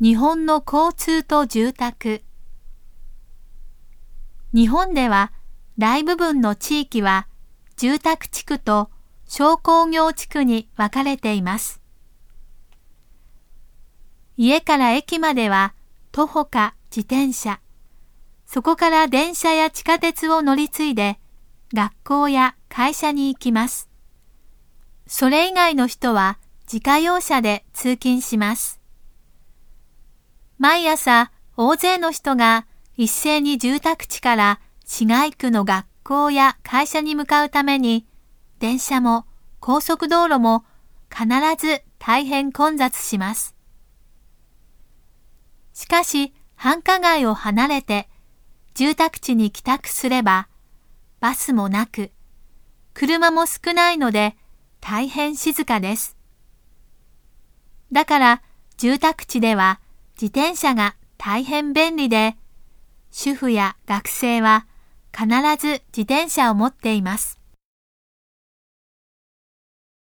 [0.00, 2.22] 日本の交通と住宅
[4.54, 5.32] 日本では
[5.76, 7.26] 大部分の地域は
[7.76, 8.90] 住宅地区と
[9.26, 11.82] 商工業地区に分かれています。
[14.36, 15.74] 家から駅までは
[16.12, 17.60] 徒歩か自転車、
[18.46, 21.18] そこから電車や地下鉄を乗り継いで
[21.74, 23.90] 学校や会社に行きます。
[25.08, 26.38] それ以外の人は
[26.72, 28.77] 自家用車で通勤します。
[30.58, 38.06] 毎朝大勢の人が一斉に住宅地から市街区の学校や会社に向かうために
[38.58, 39.24] 電車も
[39.60, 40.64] 高速道路も
[41.10, 43.54] 必ず大変混雑します。
[45.74, 48.08] しかし繁華街を離れて
[48.74, 50.48] 住宅地に帰宅すれば
[51.20, 52.10] バスもなく
[52.94, 54.36] 車も少ないので
[54.80, 56.16] 大変静かです。
[57.92, 58.42] だから
[58.76, 59.80] 住宅地では
[60.20, 62.36] 自転車が大変便利で、
[63.12, 64.66] 主婦や学生は
[65.16, 65.28] 必
[65.64, 67.37] ず自転車を持っています。